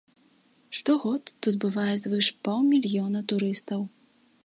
[0.77, 3.81] Штогод тут бывае звыш паўмільёна турыстаў.